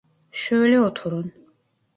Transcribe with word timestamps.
Şöyle 0.31 0.81
oturun. 0.81 1.31